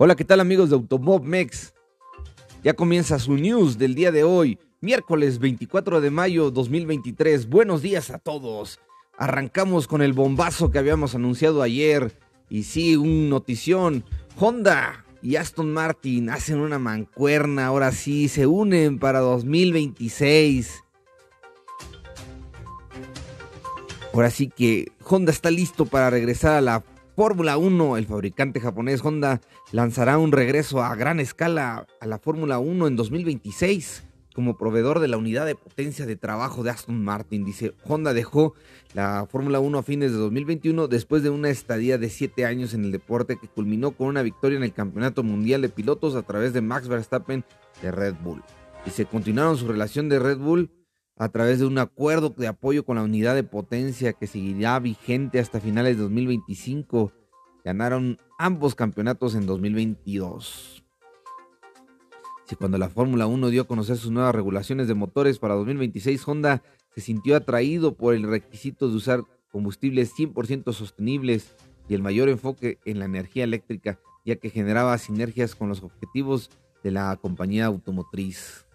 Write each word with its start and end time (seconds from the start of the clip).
Hola, 0.00 0.14
¿qué 0.14 0.24
tal 0.24 0.38
amigos 0.38 0.70
de 0.70 0.76
Automob 0.76 1.24
Mex? 1.24 1.74
Ya 2.62 2.74
comienza 2.74 3.18
su 3.18 3.34
news 3.34 3.78
del 3.78 3.96
día 3.96 4.12
de 4.12 4.22
hoy, 4.22 4.60
miércoles 4.80 5.40
24 5.40 6.00
de 6.00 6.10
mayo 6.12 6.52
2023. 6.52 7.48
Buenos 7.48 7.82
días 7.82 8.10
a 8.10 8.18
todos. 8.18 8.78
Arrancamos 9.16 9.88
con 9.88 10.00
el 10.00 10.12
bombazo 10.12 10.70
que 10.70 10.78
habíamos 10.78 11.16
anunciado 11.16 11.62
ayer. 11.62 12.16
Y 12.48 12.62
sí, 12.62 12.94
un 12.94 13.28
notición. 13.28 14.04
Honda 14.38 15.04
y 15.20 15.34
Aston 15.34 15.72
Martin 15.72 16.30
hacen 16.30 16.60
una 16.60 16.78
mancuerna. 16.78 17.66
Ahora 17.66 17.90
sí, 17.90 18.28
se 18.28 18.46
unen 18.46 19.00
para 19.00 19.18
2026. 19.18 20.84
Ahora 24.14 24.30
sí 24.30 24.46
que 24.46 24.92
Honda 25.02 25.32
está 25.32 25.50
listo 25.50 25.86
para 25.86 26.08
regresar 26.08 26.52
a 26.52 26.60
la 26.60 26.84
Fórmula 27.18 27.58
1. 27.58 27.96
El 27.96 28.06
fabricante 28.06 28.60
japonés 28.60 29.04
Honda 29.04 29.40
lanzará 29.72 30.18
un 30.18 30.30
regreso 30.30 30.84
a 30.84 30.94
gran 30.94 31.18
escala 31.18 31.84
a 32.00 32.06
la 32.06 32.20
Fórmula 32.20 32.60
1 32.60 32.86
en 32.86 32.94
2026 32.94 34.04
como 34.36 34.56
proveedor 34.56 35.00
de 35.00 35.08
la 35.08 35.16
unidad 35.16 35.44
de 35.44 35.56
potencia 35.56 36.06
de 36.06 36.14
trabajo 36.14 36.62
de 36.62 36.70
Aston 36.70 37.02
Martin. 37.02 37.44
Dice, 37.44 37.74
Honda 37.82 38.14
dejó 38.14 38.54
la 38.94 39.26
Fórmula 39.28 39.58
1 39.58 39.78
a 39.78 39.82
fines 39.82 40.12
de 40.12 40.18
2021 40.18 40.86
después 40.86 41.24
de 41.24 41.30
una 41.30 41.50
estadía 41.50 41.98
de 41.98 42.08
siete 42.08 42.44
años 42.44 42.72
en 42.72 42.84
el 42.84 42.92
deporte 42.92 43.36
que 43.36 43.48
culminó 43.48 43.90
con 43.90 44.06
una 44.06 44.22
victoria 44.22 44.56
en 44.56 44.62
el 44.62 44.72
Campeonato 44.72 45.24
Mundial 45.24 45.60
de 45.60 45.70
Pilotos 45.70 46.14
a 46.14 46.22
través 46.22 46.52
de 46.52 46.60
Max 46.60 46.86
Verstappen 46.86 47.44
de 47.82 47.90
Red 47.90 48.14
Bull. 48.22 48.44
Y 48.86 48.90
se 48.90 49.06
continuaron 49.06 49.56
su 49.56 49.66
relación 49.66 50.08
de 50.08 50.20
Red 50.20 50.38
Bull 50.38 50.70
a 51.18 51.28
través 51.28 51.58
de 51.58 51.66
un 51.66 51.78
acuerdo 51.78 52.30
de 52.30 52.46
apoyo 52.46 52.84
con 52.84 52.96
la 52.96 53.02
unidad 53.02 53.34
de 53.34 53.42
potencia 53.42 54.12
que 54.12 54.28
seguirá 54.28 54.78
vigente 54.78 55.40
hasta 55.40 55.60
finales 55.60 55.96
de 55.96 56.02
2025. 56.04 57.12
Ganaron 57.64 58.18
ambos 58.38 58.74
campeonatos 58.74 59.34
en 59.34 59.44
2022. 59.44 60.84
Si 62.44 62.56
cuando 62.56 62.78
la 62.78 62.88
Fórmula 62.88 63.26
1 63.26 63.50
dio 63.50 63.62
a 63.62 63.66
conocer 63.66 63.96
sus 63.96 64.10
nuevas 64.10 64.34
regulaciones 64.34 64.88
de 64.88 64.94
motores 64.94 65.38
para 65.38 65.54
2026, 65.54 66.26
Honda 66.26 66.62
se 66.94 67.00
sintió 67.00 67.36
atraído 67.36 67.94
por 67.94 68.14
el 68.14 68.22
requisito 68.22 68.88
de 68.88 68.96
usar 68.96 69.24
combustibles 69.50 70.14
100% 70.16 70.72
sostenibles 70.72 71.54
y 71.88 71.94
el 71.94 72.02
mayor 72.02 72.28
enfoque 72.28 72.78
en 72.84 73.00
la 73.00 73.06
energía 73.06 73.44
eléctrica, 73.44 73.98
ya 74.24 74.36
que 74.36 74.50
generaba 74.50 74.96
sinergias 74.98 75.54
con 75.54 75.68
los 75.68 75.82
objetivos 75.82 76.48
de 76.82 76.92
la 76.92 77.16
compañía 77.16 77.66
automotriz. 77.66 78.67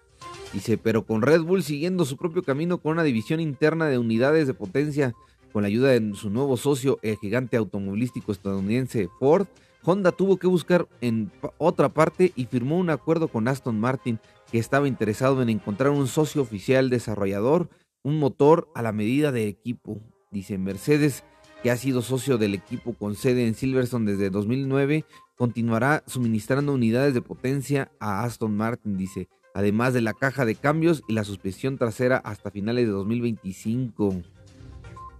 Dice, 0.53 0.77
pero 0.77 1.03
con 1.05 1.23
Red 1.23 1.41
Bull 1.41 1.63
siguiendo 1.63 2.05
su 2.05 2.15
propio 2.15 2.43
camino 2.43 2.77
con 2.77 2.91
una 2.93 3.03
división 3.03 3.39
interna 3.39 3.87
de 3.87 3.97
unidades 3.97 4.45
de 4.45 4.53
potencia, 4.53 5.13
con 5.51 5.63
la 5.63 5.67
ayuda 5.67 5.89
de 5.89 6.13
su 6.15 6.29
nuevo 6.29 6.57
socio, 6.57 6.99
el 7.01 7.17
gigante 7.17 7.57
automovilístico 7.57 8.31
estadounidense 8.31 9.09
Ford, 9.19 9.47
Honda 9.83 10.11
tuvo 10.11 10.37
que 10.37 10.47
buscar 10.47 10.87
en 11.01 11.31
otra 11.57 11.89
parte 11.89 12.31
y 12.35 12.45
firmó 12.45 12.77
un 12.77 12.89
acuerdo 12.89 13.27
con 13.27 13.47
Aston 13.47 13.79
Martin 13.79 14.19
que 14.51 14.57
estaba 14.57 14.87
interesado 14.87 15.41
en 15.41 15.49
encontrar 15.49 15.91
un 15.91 16.07
socio 16.07 16.41
oficial 16.41 16.89
desarrollador, 16.89 17.69
un 18.01 18.19
motor 18.19 18.69
a 18.75 18.81
la 18.81 18.93
medida 18.93 19.31
de 19.31 19.47
equipo. 19.47 19.99
Dice 20.31 20.57
Mercedes, 20.57 21.23
que 21.61 21.71
ha 21.71 21.77
sido 21.77 22.01
socio 22.01 22.37
del 22.37 22.53
equipo 22.53 22.93
con 22.93 23.15
sede 23.15 23.45
en 23.45 23.55
Silverstone 23.55 24.11
desde 24.11 24.29
2009, 24.29 25.05
continuará 25.35 26.03
suministrando 26.07 26.73
unidades 26.73 27.13
de 27.13 27.21
potencia 27.21 27.91
a 27.99 28.23
Aston 28.23 28.55
Martin, 28.55 28.97
dice 28.97 29.27
además 29.53 29.93
de 29.93 30.01
la 30.01 30.13
caja 30.13 30.45
de 30.45 30.55
cambios 30.55 31.03
y 31.07 31.13
la 31.13 31.23
suspensión 31.23 31.77
trasera 31.77 32.17
hasta 32.17 32.51
finales 32.51 32.85
de 32.85 32.91
2025. 32.91 34.21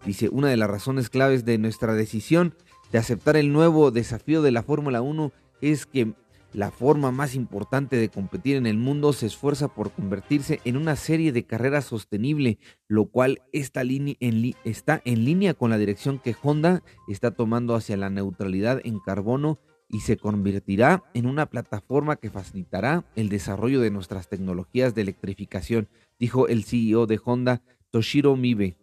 Dice, 0.05 0.29
una 0.29 0.49
de 0.49 0.57
las 0.57 0.69
razones 0.69 1.09
claves 1.09 1.45
de 1.45 1.57
nuestra 1.57 1.93
decisión 1.93 2.55
de 2.91 2.99
aceptar 2.99 3.37
el 3.37 3.53
nuevo 3.53 3.91
desafío 3.91 4.41
de 4.41 4.51
la 4.51 4.63
Fórmula 4.63 5.01
1 5.01 5.31
es 5.61 5.85
que 5.85 6.13
la 6.53 6.69
forma 6.69 7.11
más 7.11 7.33
importante 7.33 7.95
de 7.95 8.09
competir 8.09 8.57
en 8.57 8.67
el 8.67 8.77
mundo 8.77 9.11
se 9.11 9.25
esfuerza 9.25 9.69
por 9.69 9.91
convertirse 9.91 10.59
en 10.65 10.77
una 10.77 10.95
serie 10.95 11.31
de 11.31 11.45
carreras 11.45 11.85
sostenible, 11.85 12.59
lo 12.87 13.05
cual 13.05 13.41
está 13.51 13.81
en 13.81 15.25
línea 15.25 15.53
con 15.55 15.71
la 15.71 15.79
dirección 15.79 16.19
que 16.19 16.35
Honda 16.41 16.83
está 17.07 17.31
tomando 17.31 17.73
hacia 17.73 17.97
la 17.97 18.11
neutralidad 18.11 18.81
en 18.83 18.99
carbono 18.99 19.59
y 19.89 20.01
se 20.01 20.17
convertirá 20.17 21.03
en 21.13 21.25
una 21.25 21.45
plataforma 21.45 22.15
que 22.15 22.29
facilitará 22.29 23.05
el 23.15 23.29
desarrollo 23.29 23.79
de 23.81 23.91
nuestras 23.91 24.27
tecnologías 24.27 24.95
de 24.95 25.01
electrificación, 25.03 25.87
dijo 26.19 26.47
el 26.47 26.63
CEO 26.63 27.05
de 27.05 27.19
Honda, 27.23 27.61
Toshiro 27.91 28.35
Mibe. 28.35 28.77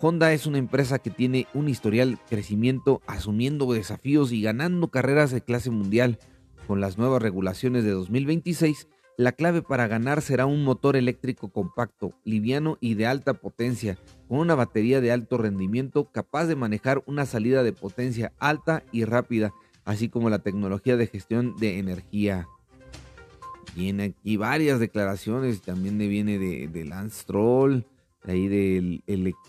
Honda 0.00 0.32
es 0.32 0.46
una 0.46 0.58
empresa 0.58 0.98
que 0.98 1.10
tiene 1.10 1.46
un 1.54 1.68
historial 1.68 2.18
crecimiento 2.28 3.02
asumiendo 3.06 3.72
desafíos 3.72 4.32
y 4.32 4.42
ganando 4.42 4.88
carreras 4.88 5.30
de 5.30 5.42
clase 5.42 5.70
mundial. 5.70 6.18
Con 6.66 6.80
las 6.80 6.98
nuevas 6.98 7.22
regulaciones 7.22 7.84
de 7.84 7.90
2026, 7.90 8.88
la 9.16 9.32
clave 9.32 9.62
para 9.62 9.88
ganar 9.88 10.22
será 10.22 10.46
un 10.46 10.64
motor 10.64 10.96
eléctrico 10.96 11.50
compacto, 11.52 12.14
liviano 12.24 12.78
y 12.80 12.94
de 12.94 13.06
alta 13.06 13.34
potencia, 13.34 13.98
con 14.26 14.38
una 14.38 14.54
batería 14.54 15.00
de 15.00 15.12
alto 15.12 15.38
rendimiento 15.38 16.10
capaz 16.10 16.46
de 16.46 16.56
manejar 16.56 17.02
una 17.06 17.26
salida 17.26 17.62
de 17.62 17.72
potencia 17.72 18.32
alta 18.38 18.82
y 18.90 19.04
rápida 19.04 19.52
así 19.84 20.08
como 20.08 20.30
la 20.30 20.40
tecnología 20.40 20.96
de 20.96 21.06
gestión 21.06 21.56
de 21.56 21.78
energía. 21.78 22.48
Viene 23.74 24.04
aquí 24.04 24.36
varias 24.36 24.80
declaraciones, 24.80 25.62
también 25.62 25.98
viene 25.98 26.38
de, 26.38 26.68
de 26.68 26.84
Lance 26.84 27.22
Stroll, 27.22 27.86
ahí 28.24 28.48
del 28.48 29.02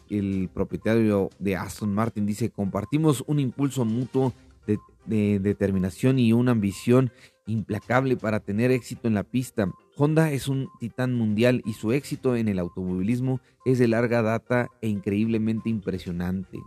el, 0.09 0.49
propietario 0.53 1.29
de 1.39 1.55
Aston 1.55 1.93
Martin, 1.93 2.25
dice, 2.25 2.49
compartimos 2.49 3.23
un 3.27 3.39
impulso 3.39 3.85
mutuo 3.85 4.33
de, 4.65 4.79
de 5.05 5.39
determinación 5.39 6.19
y 6.19 6.33
una 6.33 6.51
ambición 6.51 7.11
implacable 7.45 8.15
para 8.15 8.39
tener 8.39 8.71
éxito 8.71 9.07
en 9.07 9.13
la 9.13 9.23
pista. 9.23 9.69
Honda 9.97 10.31
es 10.31 10.47
un 10.47 10.69
titán 10.79 11.13
mundial 11.13 11.61
y 11.65 11.73
su 11.73 11.91
éxito 11.91 12.35
en 12.35 12.47
el 12.47 12.59
automovilismo 12.59 13.41
es 13.65 13.79
de 13.79 13.89
larga 13.89 14.21
data 14.21 14.69
e 14.81 14.87
increíblemente 14.87 15.69
impresionante. 15.69 16.59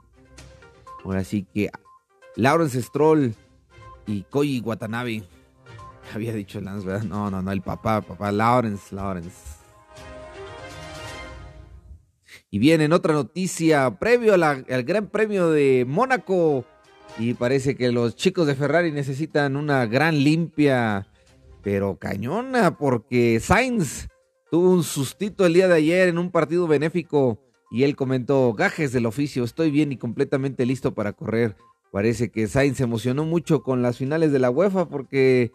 Ahora 1.04 1.24
sí 1.24 1.46
que 1.54 1.70
Lawrence 2.36 2.82
Stroll 2.82 3.34
y 4.06 4.22
Koji 4.22 4.60
Watanabe. 4.60 5.24
Había 6.14 6.32
dicho 6.32 6.60
Lance, 6.60 6.86
¿verdad? 6.86 7.04
No, 7.04 7.30
no, 7.30 7.42
no, 7.42 7.52
el 7.52 7.62
papá, 7.62 8.00
papá, 8.00 8.30
Lawrence, 8.30 8.94
Lawrence. 8.94 9.56
Y 12.50 12.58
bien, 12.58 12.80
en 12.80 12.92
otra 12.92 13.12
noticia, 13.12 13.98
previo 13.98 14.34
al 14.34 14.82
Gran 14.84 15.08
Premio 15.08 15.50
de 15.50 15.84
Mónaco. 15.86 16.64
Y 17.18 17.34
parece 17.34 17.76
que 17.76 17.90
los 17.90 18.14
chicos 18.14 18.46
de 18.46 18.54
Ferrari 18.54 18.92
necesitan 18.92 19.56
una 19.56 19.86
gran 19.86 20.22
limpia, 20.22 21.08
pero 21.62 21.98
cañona, 21.98 22.76
porque 22.76 23.40
Sainz 23.40 24.08
tuvo 24.50 24.70
un 24.70 24.84
sustito 24.84 25.44
el 25.46 25.54
día 25.54 25.66
de 25.66 25.74
ayer 25.74 26.08
en 26.08 26.18
un 26.18 26.30
partido 26.30 26.66
benéfico. 26.66 27.42
Y 27.70 27.82
él 27.82 27.96
comentó, 27.96 28.52
gajes 28.52 28.92
del 28.92 29.06
oficio, 29.06 29.42
estoy 29.42 29.70
bien 29.70 29.90
y 29.90 29.96
completamente 29.96 30.64
listo 30.66 30.94
para 30.94 31.12
correr. 31.12 31.56
Parece 31.96 32.28
que 32.28 32.46
Sainz 32.46 32.76
se 32.76 32.82
emocionó 32.82 33.24
mucho 33.24 33.62
con 33.62 33.80
las 33.80 33.96
finales 33.96 34.30
de 34.30 34.38
la 34.38 34.50
UEFA 34.50 34.86
porque 34.86 35.50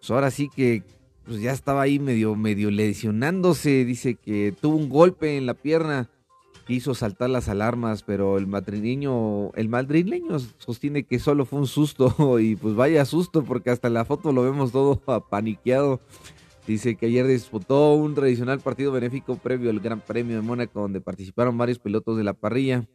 pues 0.00 0.10
ahora 0.10 0.30
sí 0.30 0.48
que 0.48 0.82
pues 1.26 1.42
ya 1.42 1.52
estaba 1.52 1.82
ahí 1.82 1.98
medio, 1.98 2.34
medio 2.36 2.70
lesionándose. 2.70 3.84
Dice 3.84 4.14
que 4.14 4.54
tuvo 4.58 4.78
un 4.78 4.88
golpe 4.88 5.36
en 5.36 5.44
la 5.44 5.52
pierna 5.52 6.08
que 6.66 6.72
hizo 6.72 6.94
saltar 6.94 7.28
las 7.28 7.50
alarmas, 7.50 8.02
pero 8.02 8.38
el 8.38 8.46
madrileño, 8.46 9.52
el 9.52 9.68
madrileño 9.68 10.38
sostiene 10.56 11.02
que 11.02 11.18
solo 11.18 11.44
fue 11.44 11.58
un 11.58 11.66
susto 11.66 12.38
y 12.40 12.56
pues 12.56 12.74
vaya 12.74 13.04
susto 13.04 13.44
porque 13.44 13.68
hasta 13.68 13.90
la 13.90 14.06
foto 14.06 14.32
lo 14.32 14.42
vemos 14.42 14.72
todo 14.72 15.02
apaniqueado. 15.12 16.00
Dice 16.66 16.96
que 16.96 17.04
ayer 17.04 17.26
disputó 17.26 17.92
un 17.92 18.14
tradicional 18.14 18.58
partido 18.60 18.90
benéfico 18.90 19.36
previo 19.36 19.68
al 19.68 19.80
Gran 19.80 20.00
Premio 20.00 20.36
de 20.36 20.40
Mónaco 20.40 20.80
donde 20.80 21.02
participaron 21.02 21.58
varios 21.58 21.78
pilotos 21.78 22.16
de 22.16 22.24
la 22.24 22.32
parrilla. 22.32 22.88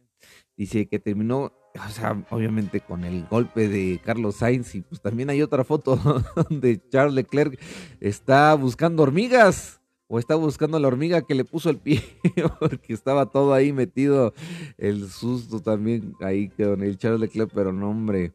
Dice 0.56 0.88
que 0.88 0.98
terminó, 0.98 1.52
o 1.86 1.90
sea, 1.90 2.22
obviamente 2.30 2.80
con 2.80 3.04
el 3.04 3.26
golpe 3.26 3.68
de 3.68 4.00
Carlos 4.04 4.36
Sainz 4.36 4.74
y 4.74 4.82
pues 4.82 5.00
también 5.00 5.30
hay 5.30 5.42
otra 5.42 5.64
foto 5.64 5.96
donde 6.48 6.80
Charles 6.88 7.14
Leclerc 7.14 7.60
está 8.00 8.54
buscando 8.54 9.02
hormigas 9.02 9.80
o 10.08 10.18
está 10.18 10.34
buscando 10.34 10.78
la 10.80 10.88
hormiga 10.88 11.22
que 11.22 11.36
le 11.36 11.44
puso 11.44 11.70
el 11.70 11.78
pie 11.78 12.02
porque 12.58 12.92
estaba 12.92 13.26
todo 13.26 13.54
ahí 13.54 13.72
metido 13.72 14.34
el 14.76 15.08
susto 15.08 15.60
también 15.60 16.14
ahí 16.20 16.48
con 16.48 16.82
el 16.82 16.98
Charles 16.98 17.20
Leclerc, 17.20 17.52
pero 17.54 17.72
no 17.72 17.90
hombre. 17.90 18.32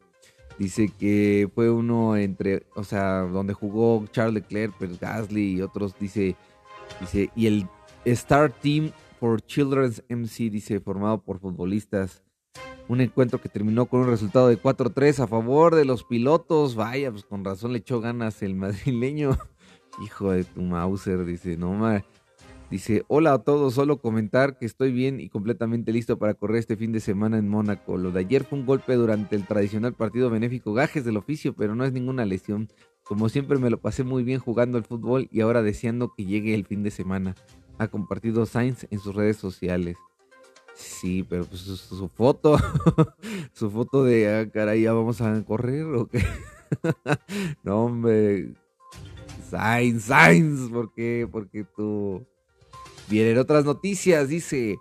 Dice 0.58 0.88
que 0.88 1.50
fue 1.54 1.70
uno 1.70 2.16
entre, 2.16 2.66
o 2.76 2.82
sea, 2.82 3.20
donde 3.20 3.52
jugó 3.52 4.06
Charles 4.10 4.34
Leclerc, 4.34 4.74
pero 4.78 4.94
Gasly 4.98 5.56
y 5.56 5.60
otros, 5.60 5.94
dice, 6.00 6.34
dice, 6.98 7.28
y 7.36 7.46
el 7.46 7.68
Star 8.06 8.50
Team 8.50 8.90
for 9.20 9.42
Children's 9.42 10.02
MC, 10.08 10.48
dice, 10.48 10.80
formado 10.80 11.22
por 11.22 11.40
futbolistas. 11.40 12.22
Un 12.88 13.00
encuentro 13.00 13.40
que 13.40 13.48
terminó 13.48 13.86
con 13.86 14.00
un 14.00 14.06
resultado 14.06 14.48
de 14.48 14.60
4-3 14.60 15.18
a 15.20 15.26
favor 15.26 15.74
de 15.74 15.84
los 15.84 16.04
pilotos. 16.04 16.76
Vaya, 16.76 17.10
pues 17.10 17.24
con 17.24 17.44
razón 17.44 17.72
le 17.72 17.78
echó 17.78 18.00
ganas 18.00 18.42
el 18.42 18.54
madrileño. 18.56 19.36
Hijo 20.02 20.30
de 20.30 20.44
tu 20.44 20.62
Mauser, 20.62 21.24
dice, 21.24 21.56
no 21.56 21.72
ma. 21.72 22.04
Dice, 22.70 23.04
hola 23.06 23.32
a 23.32 23.38
todos, 23.38 23.74
solo 23.74 24.00
comentar 24.00 24.58
que 24.58 24.66
estoy 24.66 24.90
bien 24.90 25.20
y 25.20 25.28
completamente 25.28 25.92
listo 25.92 26.18
para 26.18 26.34
correr 26.34 26.58
este 26.58 26.76
fin 26.76 26.90
de 26.90 26.98
semana 26.98 27.38
en 27.38 27.48
Mónaco. 27.48 27.96
Lo 27.96 28.10
de 28.10 28.20
ayer 28.20 28.42
fue 28.42 28.58
un 28.58 28.66
golpe 28.66 28.94
durante 28.94 29.36
el 29.36 29.46
tradicional 29.46 29.94
partido 29.94 30.30
benéfico 30.30 30.74
Gajes 30.74 31.04
del 31.04 31.16
oficio, 31.16 31.54
pero 31.54 31.76
no 31.76 31.84
es 31.84 31.92
ninguna 31.92 32.24
lesión. 32.24 32.68
Como 33.04 33.28
siempre 33.28 33.58
me 33.58 33.70
lo 33.70 33.80
pasé 33.80 34.02
muy 34.02 34.24
bien 34.24 34.40
jugando 34.40 34.78
al 34.78 34.84
fútbol 34.84 35.28
y 35.30 35.42
ahora 35.42 35.62
deseando 35.62 36.12
que 36.16 36.24
llegue 36.24 36.54
el 36.54 36.66
fin 36.66 36.82
de 36.82 36.90
semana. 36.90 37.36
Ha 37.78 37.86
compartido 37.86 38.46
Sainz 38.46 38.88
en 38.90 38.98
sus 38.98 39.14
redes 39.14 39.36
sociales. 39.36 39.96
Sí, 40.76 41.24
pero 41.28 41.46
pues 41.46 41.62
su, 41.62 42.08
foto, 42.08 42.58
su 43.54 43.70
foto 43.70 44.04
de, 44.04 44.28
ah, 44.28 44.50
caray, 44.50 44.82
ya 44.82 44.92
vamos 44.92 45.22
a 45.22 45.42
correr 45.44 45.84
o 45.86 46.06
qué. 46.06 46.22
no, 47.64 47.84
hombre. 47.84 48.52
Sainz, 49.48 50.04
Sainz, 50.04 50.70
¿por 50.70 50.92
qué? 50.92 51.26
Porque 51.30 51.64
tú. 51.64 52.24
Vienen 53.08 53.38
otras 53.38 53.64
noticias, 53.64 54.28
dice 54.28 54.76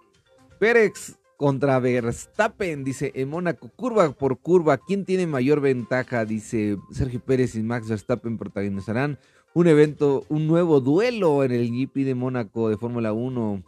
Pérez 0.60 1.16
contra 1.38 1.80
Verstappen, 1.80 2.84
dice 2.84 3.12
en 3.16 3.30
Mónaco, 3.30 3.70
curva 3.70 4.12
por 4.12 4.40
curva, 4.40 4.78
¿quién 4.80 5.06
tiene 5.06 5.28
mayor 5.28 5.62
ventaja? 5.62 6.26
Dice 6.26 6.78
Sergio 6.92 7.20
Pérez 7.20 7.56
y 7.56 7.62
Max 7.62 7.88
Verstappen 7.88 8.38
protagonizarán 8.38 9.20
un 9.54 9.68
evento, 9.68 10.26
un 10.28 10.48
nuevo 10.48 10.82
duelo 10.82 11.44
en 11.44 11.52
el 11.52 11.70
GP 11.70 12.04
de 12.04 12.16
Mónaco 12.16 12.70
de 12.70 12.78
Fórmula 12.78 13.14
1. 13.14 13.64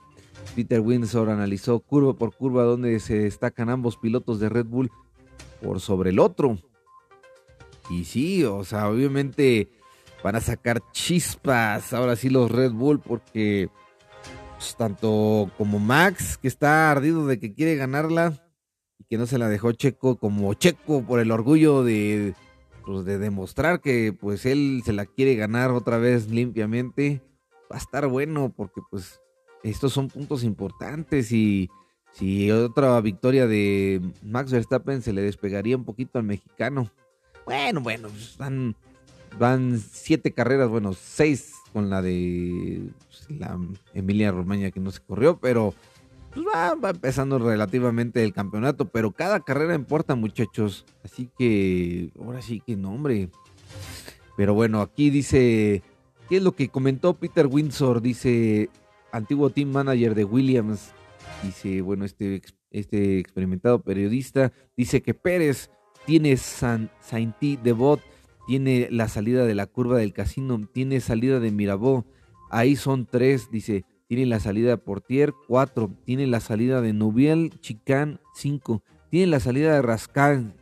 Peter 0.56 0.80
Windsor 0.80 1.30
analizó 1.30 1.80
curva 1.80 2.14
por 2.14 2.36
curva 2.36 2.64
donde 2.64 3.00
se 3.00 3.20
destacan 3.20 3.70
ambos 3.70 3.98
pilotos 3.98 4.40
de 4.40 4.50
Red 4.50 4.66
Bull 4.66 4.92
por 5.62 5.80
sobre 5.80 6.10
el 6.12 6.20
otro. 6.20 6.58
Y 7.90 8.06
sí, 8.06 8.44
o 8.44 8.64
sea, 8.64 8.90
obviamente 8.90 9.70
van 10.24 10.36
a 10.36 10.42
sacar 10.42 10.82
chispas 10.92 11.94
ahora 11.94 12.16
sí 12.16 12.30
los 12.30 12.52
Red 12.52 12.72
Bull 12.72 13.00
porque 13.00 13.70
pues, 14.58 14.76
tanto 14.76 15.52
como 15.58 15.80
Max, 15.80 16.38
que 16.38 16.48
está 16.48 16.92
ardido 16.92 17.28
de 17.28 17.40
que 17.40 17.54
quiere 17.54 17.76
ganarla 17.76 18.34
y 19.00 19.04
que 19.06 19.18
no 19.18 19.28
se 19.28 19.38
la 19.38 19.48
dejó 19.48 19.72
Checo, 19.72 20.18
como 20.18 20.54
Checo 20.56 21.04
por 21.04 21.20
el 21.20 21.32
orgullo 21.32 21.84
de, 21.84 22.34
pues, 22.86 23.06
de 23.06 23.20
demostrar 23.20 23.82
que 23.82 24.14
pues 24.20 24.46
él 24.46 24.82
se 24.84 24.94
la 24.94 25.06
quiere 25.06 25.36
ganar 25.36 25.72
otra 25.72 25.98
vez 25.98 26.30
limpiamente, 26.30 27.22
va 27.72 27.76
a 27.76 27.80
estar 27.80 28.08
bueno 28.08 28.52
porque 28.56 28.82
pues 28.90 29.22
estos 29.70 29.94
son 29.94 30.08
puntos 30.08 30.44
importantes 30.44 31.32
y 31.32 31.70
si 32.14 32.50
otra 32.52 33.00
victoria 33.02 33.48
de 33.48 34.02
Max 34.24 34.52
Verstappen 34.52 35.02
se 35.02 35.14
le 35.14 35.22
despegaría 35.22 35.78
un 35.78 35.86
poquito 35.86 36.18
al 36.18 36.26
mexicano. 36.26 36.90
Bueno, 37.46 37.82
bueno, 37.82 38.10
pues, 38.10 38.36
van, 38.38 38.76
van 39.38 39.80
siete 39.80 40.32
carreras, 40.32 40.70
bueno, 40.70 40.94
seis 40.94 41.54
con 41.74 41.90
la 41.90 42.02
de 42.02 42.90
pues, 43.08 43.40
la 43.40 43.60
Emilia 43.94 44.32
Romagna 44.32 44.72
que 44.72 44.80
no 44.80 44.92
se 44.92 45.02
corrió, 45.02 45.38
pero 45.38 45.74
pues, 46.34 46.46
va, 46.46 46.76
va, 46.76 46.90
empezando 46.90 47.38
relativamente 47.40 48.24
el 48.24 48.34
campeonato, 48.34 48.86
pero 48.86 49.12
cada 49.12 49.40
carrera 49.40 49.76
importa 49.76 50.16
muchachos, 50.16 50.86
así 51.04 51.30
que 51.38 52.10
ahora 52.20 52.42
sí 52.42 52.62
que 52.66 52.76
no, 52.76 52.94
hombre. 52.94 53.30
Pero 54.36 54.54
bueno, 54.54 54.82
aquí 54.82 55.10
dice, 55.10 55.82
¿qué 56.30 56.38
es 56.38 56.44
lo 56.44 56.54
que 56.54 56.70
comentó 56.70 57.16
Peter 57.16 57.48
Windsor? 57.48 58.02
Dice, 58.02 58.70
antiguo 59.18 59.50
team 59.50 59.70
manager 59.70 60.16
de 60.16 60.24
Williams, 60.24 60.94
dice, 61.44 61.82
bueno, 61.82 62.06
este, 62.06 62.42
este 62.72 63.20
experimentado 63.20 63.82
periodista, 63.82 64.52
dice 64.76 65.02
que 65.02 65.14
Pérez 65.14 65.70
tiene 66.06 66.38
Saint-T 66.38 67.60
de 67.62 67.72
bot 67.74 68.02
tiene 68.48 68.88
la 68.90 69.10
salida 69.10 69.46
de 69.46 69.54
la 69.54 69.68
curva 69.68 69.98
del 69.98 70.14
casino, 70.14 70.58
tiene 70.72 71.02
salida 71.02 71.42
de 71.42 71.52
Mirabó, 71.52 72.06
ahí 72.50 72.78
son 72.78 73.06
tres, 73.06 73.52
dice, 73.52 73.84
tiene 74.08 74.26
la 74.26 74.40
salida 74.40 74.70
de 74.70 74.78
Portier, 74.78 75.34
cuatro, 75.48 75.92
tiene 76.06 76.26
la 76.28 76.40
salida 76.40 76.80
de 76.80 76.94
Nubiel, 76.94 77.52
Chicán, 77.60 78.22
cinco, 78.34 78.84
tiene 79.12 79.28
la 79.28 79.42
salida 79.42 79.74
de 79.74 79.82
Rascal, 79.82 80.56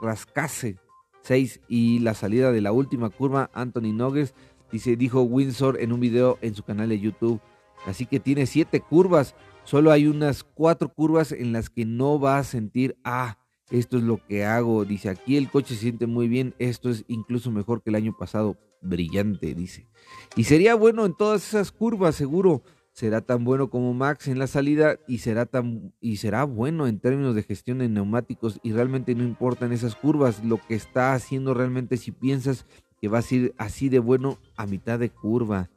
Rascase, 0.00 0.76
seis, 1.22 1.60
y 1.68 1.98
la 1.98 2.14
salida 2.14 2.52
de 2.52 2.60
la 2.60 2.70
última 2.70 3.10
curva, 3.10 3.50
Anthony 3.52 3.92
Nogues, 3.92 4.32
dice, 4.70 4.94
dijo 4.94 5.22
Windsor 5.22 5.80
en 5.80 5.92
un 5.92 5.98
video 5.98 6.38
en 6.40 6.54
su 6.54 6.62
canal 6.62 6.88
de 6.88 7.00
YouTube. 7.00 7.40
Así 7.86 8.06
que 8.06 8.20
tiene 8.20 8.46
siete 8.46 8.80
curvas, 8.80 9.34
solo 9.64 9.90
hay 9.90 10.06
unas 10.06 10.44
cuatro 10.44 10.92
curvas 10.92 11.32
en 11.32 11.52
las 11.52 11.70
que 11.70 11.84
no 11.84 12.20
va 12.20 12.38
a 12.38 12.44
sentir, 12.44 12.96
ah, 13.04 13.38
esto 13.70 13.98
es 13.98 14.02
lo 14.02 14.24
que 14.26 14.44
hago. 14.44 14.84
Dice, 14.84 15.10
aquí 15.10 15.36
el 15.36 15.50
coche 15.50 15.74
se 15.74 15.80
siente 15.80 16.06
muy 16.06 16.28
bien, 16.28 16.54
esto 16.58 16.90
es 16.90 17.04
incluso 17.08 17.50
mejor 17.50 17.82
que 17.82 17.90
el 17.90 17.96
año 17.96 18.16
pasado. 18.16 18.56
Brillante, 18.80 19.54
dice. 19.54 19.88
Y 20.36 20.44
sería 20.44 20.76
bueno 20.76 21.04
en 21.04 21.12
todas 21.16 21.48
esas 21.48 21.72
curvas, 21.72 22.14
seguro. 22.14 22.62
Será 22.92 23.20
tan 23.20 23.44
bueno 23.44 23.70
como 23.70 23.94
Max 23.94 24.28
en 24.28 24.38
la 24.38 24.46
salida 24.46 24.98
y 25.06 25.18
será 25.18 25.46
tan 25.46 25.92
y 26.00 26.16
será 26.16 26.44
bueno 26.44 26.86
en 26.86 26.98
términos 26.98 27.34
de 27.34 27.44
gestión 27.44 27.78
de 27.78 27.88
neumáticos 27.88 28.58
y 28.62 28.72
realmente 28.72 29.14
no 29.14 29.22
importan 29.22 29.72
esas 29.72 29.94
curvas, 29.94 30.44
lo 30.44 30.58
que 30.66 30.74
está 30.74 31.14
haciendo 31.14 31.54
realmente 31.54 31.96
si 31.96 32.10
piensas 32.10 32.66
que 33.00 33.08
va 33.08 33.18
a 33.18 33.22
ser 33.22 33.54
así 33.56 33.88
de 33.88 34.00
bueno 34.00 34.38
a 34.56 34.66
mitad 34.66 34.98
de 34.98 35.10
curva. 35.10 35.70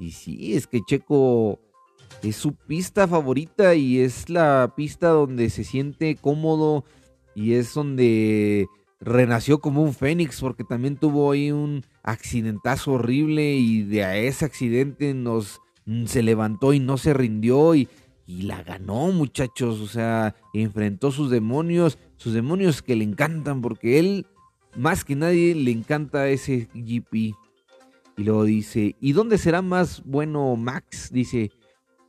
Y 0.00 0.12
sí, 0.12 0.54
es 0.54 0.66
que 0.66 0.80
Checo 0.80 1.60
es 2.22 2.36
su 2.36 2.54
pista 2.54 3.06
favorita 3.06 3.74
y 3.74 4.00
es 4.00 4.30
la 4.30 4.72
pista 4.74 5.08
donde 5.08 5.50
se 5.50 5.62
siente 5.62 6.16
cómodo, 6.16 6.84
y 7.34 7.52
es 7.52 7.74
donde 7.74 8.66
renació 9.00 9.60
como 9.60 9.82
un 9.82 9.94
fénix 9.94 10.40
porque 10.40 10.64
también 10.64 10.96
tuvo 10.96 11.30
ahí 11.30 11.52
un 11.52 11.84
accidentazo 12.02 12.92
horrible 12.94 13.54
y 13.54 13.82
de 13.82 14.26
ese 14.26 14.44
accidente 14.44 15.14
nos 15.14 15.60
mm, 15.86 16.06
se 16.06 16.22
levantó 16.22 16.72
y 16.72 16.80
no 16.80 16.98
se 16.98 17.14
rindió 17.14 17.74
y, 17.74 17.88
y 18.26 18.42
la 18.42 18.62
ganó 18.62 19.10
muchachos, 19.12 19.80
o 19.80 19.86
sea, 19.86 20.34
enfrentó 20.54 21.12
sus 21.12 21.30
demonios, 21.30 21.98
sus 22.16 22.32
demonios 22.32 22.82
que 22.82 22.96
le 22.96 23.04
encantan 23.04 23.60
porque 23.62 23.98
él 23.98 24.26
más 24.76 25.04
que 25.04 25.16
nadie 25.16 25.54
le 25.54 25.70
encanta 25.70 26.28
ese 26.28 26.68
GP. 26.74 27.34
Y 28.20 28.24
luego 28.24 28.44
dice, 28.44 28.96
¿y 29.00 29.12
dónde 29.12 29.38
será 29.38 29.62
más 29.62 30.02
bueno 30.04 30.54
Max? 30.54 31.08
Dice, 31.10 31.50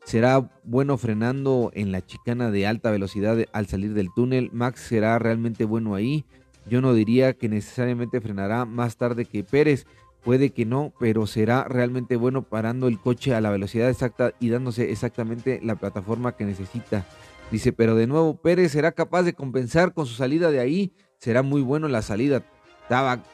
será 0.03 0.51
bueno 0.65 0.97
frenando 0.97 1.71
en 1.73 1.93
la 1.93 2.05
chicana 2.05 2.51
de 2.51 2.67
alta 2.67 2.91
velocidad 2.91 3.37
al 3.53 3.67
salir 3.67 3.93
del 3.93 4.09
túnel. 4.13 4.49
Max 4.51 4.81
será 4.81 5.17
realmente 5.19 5.63
bueno 5.63 5.95
ahí. 5.95 6.25
Yo 6.69 6.81
no 6.81 6.93
diría 6.93 7.31
que 7.31 7.47
necesariamente 7.47 8.19
frenará 8.19 8.65
más 8.65 8.97
tarde 8.97 9.23
que 9.23 9.45
Pérez. 9.45 9.85
Puede 10.21 10.49
que 10.49 10.65
no, 10.65 10.91
pero 10.99 11.27
será 11.27 11.63
realmente 11.63 12.17
bueno 12.17 12.41
parando 12.41 12.89
el 12.89 12.99
coche 12.99 13.33
a 13.33 13.39
la 13.39 13.49
velocidad 13.49 13.89
exacta 13.89 14.33
y 14.37 14.49
dándose 14.49 14.91
exactamente 14.91 15.61
la 15.63 15.77
plataforma 15.77 16.35
que 16.35 16.43
necesita. 16.43 17.05
Dice, 17.51 17.71
pero 17.71 17.95
de 17.95 18.07
nuevo, 18.07 18.35
Pérez 18.35 18.73
será 18.73 18.91
capaz 18.91 19.23
de 19.23 19.31
compensar 19.31 19.93
con 19.93 20.05
su 20.05 20.15
salida 20.15 20.51
de 20.51 20.59
ahí. 20.59 20.91
Será 21.19 21.41
muy 21.41 21.61
bueno 21.61 21.87
la 21.87 22.01
salida. 22.01 22.43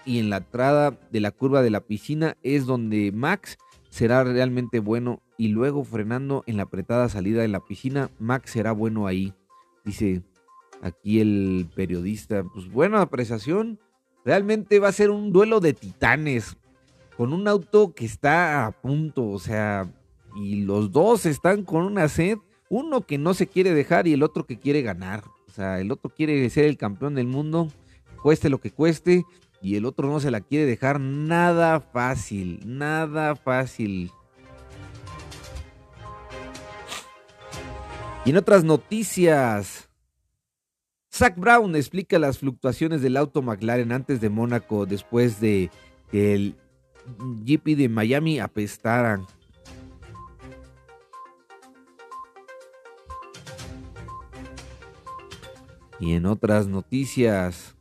Y 0.05 0.19
en 0.19 0.29
la 0.29 0.37
entrada 0.37 0.97
de 1.11 1.19
la 1.19 1.31
curva 1.31 1.63
de 1.63 1.71
la 1.71 1.81
piscina 1.81 2.37
es 2.43 2.67
donde 2.67 3.11
Max 3.11 3.57
será 3.89 4.23
realmente 4.23 4.79
bueno 4.79 5.21
y 5.35 5.47
luego 5.47 5.83
frenando 5.83 6.43
en 6.45 6.57
la 6.57 6.63
apretada 6.63 7.09
salida 7.09 7.41
de 7.41 7.47
la 7.47 7.65
piscina, 7.65 8.11
Max 8.19 8.51
será 8.51 8.71
bueno 8.71 9.07
ahí. 9.07 9.33
Dice 9.83 10.21
aquí 10.83 11.19
el 11.19 11.67
periodista, 11.75 12.43
pues 12.43 12.69
buena 12.69 13.01
apreciación. 13.01 13.79
Realmente 14.23 14.79
va 14.79 14.89
a 14.89 14.91
ser 14.91 15.09
un 15.09 15.31
duelo 15.31 15.59
de 15.59 15.73
titanes 15.73 16.55
con 17.15 17.33
un 17.33 17.47
auto 17.47 17.95
que 17.95 18.05
está 18.05 18.67
a 18.67 18.71
punto, 18.71 19.27
o 19.27 19.39
sea, 19.39 19.91
y 20.35 20.65
los 20.65 20.91
dos 20.91 21.25
están 21.25 21.63
con 21.63 21.83
una 21.83 22.09
sed, 22.09 22.37
uno 22.69 23.01
que 23.01 23.17
no 23.17 23.33
se 23.33 23.47
quiere 23.47 23.73
dejar 23.73 24.07
y 24.07 24.13
el 24.13 24.21
otro 24.21 24.45
que 24.45 24.59
quiere 24.59 24.83
ganar. 24.83 25.23
O 25.47 25.51
sea, 25.51 25.79
el 25.79 25.91
otro 25.91 26.11
quiere 26.11 26.47
ser 26.51 26.65
el 26.65 26.77
campeón 26.77 27.15
del 27.15 27.25
mundo, 27.25 27.69
cueste 28.21 28.49
lo 28.49 28.59
que 28.59 28.69
cueste, 28.69 29.25
y 29.61 29.75
el 29.75 29.85
otro 29.85 30.07
no 30.07 30.19
se 30.19 30.31
la 30.31 30.41
quiere 30.41 30.65
dejar 30.65 30.99
nada 30.99 31.79
fácil, 31.79 32.61
nada 32.65 33.35
fácil. 33.35 34.11
Y 38.25 38.31
en 38.31 38.37
otras 38.37 38.63
noticias, 38.63 39.89
Zach 41.09 41.37
Brown 41.37 41.75
explica 41.75 42.19
las 42.19 42.39
fluctuaciones 42.39 43.01
del 43.01 43.15
auto 43.17 43.41
McLaren 43.41 43.91
antes 43.91 44.19
de 44.19 44.29
Mónaco 44.29 44.85
después 44.85 45.39
de 45.39 45.71
que 46.11 46.35
el 46.35 46.55
GP 47.45 47.77
de 47.77 47.89
Miami 47.89 48.39
apestara. 48.39 49.25
Y 55.99 56.13
en 56.13 56.25
otras 56.25 56.67
noticias, 56.67 57.76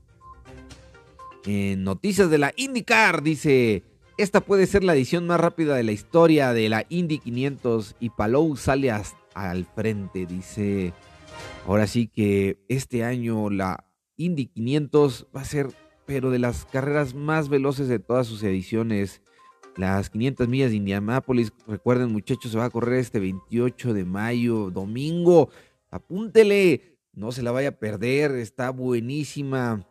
en 1.47 1.85
noticias 1.85 2.31
de 2.31 2.39
la 2.39 2.53
IndyCar, 2.57 3.23
dice, 3.23 3.85
esta 4.19 4.41
puede 4.41 4.67
ser 4.67 4.83
la 4.83 4.95
edición 4.95 5.27
más 5.27 5.39
rápida 5.39 5.77
de 5.77 5.85
la 5.85 5.93
historia 5.93 6.53
de 6.53 6.69
la 6.69 6.87
Indy 6.89 7.19
500 7.19 7.97
y 8.01 8.11
Palou 8.11 8.57
sale 8.57 8.91
al 8.91 9.65
frente, 9.67 10.27
dice. 10.27 10.93
Ahora 11.67 11.87
sí 11.87 12.09
que 12.09 12.59
este 12.69 13.05
año 13.05 13.51
la 13.51 13.85
Indy 14.17 14.47
500 14.47 15.27
va 15.37 15.43
a 15.43 15.45
ser, 15.45 15.69
pero 16.07 16.31
de 16.31 16.39
las 16.39 16.65
carreras 16.65 17.15
más 17.15 17.49
veloces 17.49 17.89
de 17.89 17.99
todas 17.99 18.27
sus 18.27 18.43
ediciones. 18.43 19.21
Las 19.77 20.09
500 20.09 20.49
millas 20.49 20.71
de 20.71 20.77
Indianápolis, 20.77 21.53
recuerden 21.67 22.11
muchachos, 22.11 22.53
se 22.53 22.59
va 22.59 22.65
a 22.65 22.71
correr 22.71 22.99
este 22.99 23.21
28 23.21 23.93
de 23.93 24.05
mayo, 24.07 24.71
domingo. 24.71 25.51
Apúntele, 25.91 26.97
no 27.13 27.33
se 27.33 27.43
la 27.43 27.53
vaya 27.53 27.69
a 27.69 27.79
perder, 27.79 28.33
está 28.37 28.71
buenísima. 28.71 29.87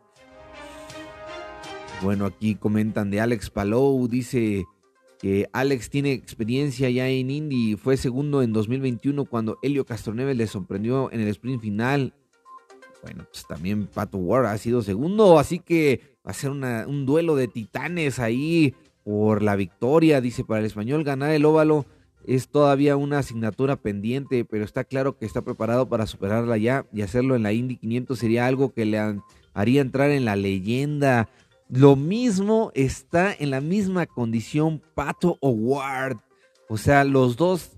Bueno, 2.02 2.26
aquí 2.26 2.54
comentan 2.54 3.10
de 3.10 3.20
Alex 3.20 3.50
Palou, 3.50 4.06
dice 4.06 4.64
que 5.18 5.48
Alex 5.52 5.88
tiene 5.88 6.12
experiencia 6.12 6.90
ya 6.90 7.08
en 7.08 7.30
Indy, 7.30 7.76
fue 7.76 7.96
segundo 7.96 8.42
en 8.42 8.52
2021 8.52 9.24
cuando 9.24 9.58
Helio 9.62 9.86
Castroneves 9.86 10.36
le 10.36 10.46
sorprendió 10.46 11.10
en 11.10 11.20
el 11.20 11.28
sprint 11.28 11.62
final. 11.62 12.14
Bueno, 13.02 13.24
pues 13.30 13.46
también 13.46 13.86
Pato 13.86 14.18
Ward 14.18 14.46
ha 14.46 14.58
sido 14.58 14.82
segundo, 14.82 15.38
así 15.38 15.58
que 15.58 16.00
va 16.26 16.32
a 16.32 16.34
ser 16.34 16.50
un 16.50 17.06
duelo 17.06 17.34
de 17.34 17.48
titanes 17.48 18.18
ahí 18.18 18.74
por 19.04 19.42
la 19.42 19.56
victoria, 19.56 20.20
dice 20.20 20.44
para 20.44 20.60
el 20.60 20.66
español 20.66 21.02
ganar 21.02 21.30
el 21.30 21.44
óvalo 21.44 21.86
es 22.26 22.48
todavía 22.48 22.96
una 22.96 23.20
asignatura 23.20 23.76
pendiente, 23.76 24.44
pero 24.44 24.64
está 24.64 24.84
claro 24.84 25.16
que 25.16 25.26
está 25.26 25.42
preparado 25.42 25.88
para 25.88 26.06
superarla 26.06 26.56
ya 26.56 26.84
y 26.92 27.02
hacerlo 27.02 27.36
en 27.36 27.44
la 27.44 27.52
Indy 27.52 27.76
500 27.76 28.18
sería 28.18 28.46
algo 28.46 28.72
que 28.72 28.84
le 28.84 29.20
haría 29.54 29.80
entrar 29.80 30.10
en 30.10 30.24
la 30.24 30.34
leyenda. 30.34 31.28
Lo 31.68 31.96
mismo 31.96 32.70
está 32.74 33.34
en 33.36 33.50
la 33.50 33.60
misma 33.60 34.06
condición 34.06 34.80
Pato 34.94 35.36
Ward. 35.40 36.18
O 36.68 36.76
sea, 36.76 37.02
los 37.02 37.36
dos 37.36 37.72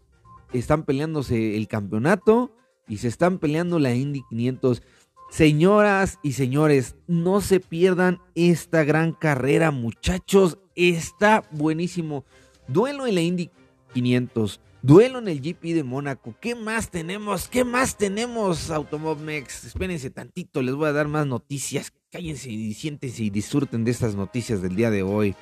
están 0.53 0.85
peleándose 0.85 1.57
el 1.57 1.69
campeonato 1.69 2.55
y 2.87 2.99
se 2.99 3.09
están 3.09 3.39
peleando 3.39 3.79
la 3.79 3.95
Indy 3.95 4.23
500. 4.29 4.83
Señoras 5.31 6.19
y 6.23 6.33
señores, 6.33 6.97
no 7.07 7.41
se 7.41 7.61
pierdan 7.61 8.21
esta 8.35 8.85
gran 8.85 9.13
carrera, 9.13 9.71
muchachos. 9.71 10.59
Está 10.75 11.45
buenísimo. 11.51 12.25
Duelo 12.67 13.07
en 13.07 13.15
la 13.15 13.21
Indy 13.23 13.51
500. 13.95 14.61
Duelo 14.81 15.19
en 15.19 15.29
el 15.29 15.41
GP 15.41 15.75
de 15.75 15.83
Mónaco. 15.83 16.37
¿Qué 16.41 16.55
más 16.55 16.91
tenemos? 16.91 17.49
¿Qué 17.49 17.65
más 17.65 17.97
tenemos, 17.97 18.71
Automobmex? 18.71 19.65
Espérense 19.65 20.09
tantito, 20.11 20.63
les 20.63 20.75
voy 20.75 20.89
a 20.89 20.93
dar 20.93 21.09
más 21.09 21.27
noticias. 21.27 21.93
Cállense 22.13 22.49
y 22.49 22.73
siéntense 22.75 23.25
y 23.25 23.31
disfruten 23.31 23.85
de 23.85 23.91
estas 23.91 24.15
noticias 24.15 24.63
del 24.63 24.77
día 24.77 24.91
de 24.91 25.03
hoy. 25.03 25.35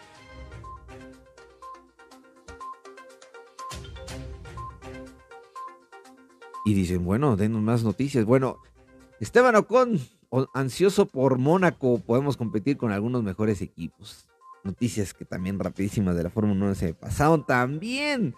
Y 6.64 6.74
dicen, 6.74 7.04
bueno, 7.04 7.36
denos 7.36 7.62
más 7.62 7.84
noticias. 7.84 8.24
Bueno, 8.24 8.56
Esteban 9.20 9.54
Ocon, 9.54 10.00
ansioso 10.54 11.06
por 11.06 11.38
Mónaco, 11.38 11.98
podemos 11.98 12.36
competir 12.38 12.78
con 12.78 12.90
algunos 12.90 13.22
mejores 13.22 13.60
equipos 13.60 14.26
noticias 14.64 15.14
que 15.14 15.24
también 15.24 15.58
rapidísimas 15.58 16.16
de 16.16 16.24
la 16.24 16.30
Fórmula 16.30 16.64
1 16.64 16.74
se 16.74 16.94
pasaron 16.94 17.46
también. 17.46 18.34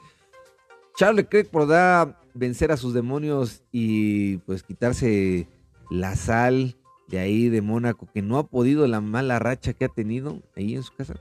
Charles 0.98 1.26
Leclerc 1.26 1.48
podrá 1.48 2.18
vencer 2.34 2.72
a 2.72 2.76
sus 2.76 2.92
demonios 2.92 3.62
y 3.70 4.38
pues 4.38 4.64
quitarse 4.64 5.46
la 5.90 6.16
sal 6.16 6.76
de 7.06 7.20
ahí 7.20 7.48
de 7.48 7.62
Mónaco 7.62 8.08
que 8.12 8.20
no 8.20 8.36
ha 8.36 8.48
podido 8.48 8.84
la 8.88 9.00
mala 9.00 9.38
racha 9.38 9.74
que 9.74 9.84
ha 9.84 9.88
tenido 9.88 10.42
ahí 10.56 10.74
en 10.74 10.82
su 10.82 10.92
casa. 10.92 11.14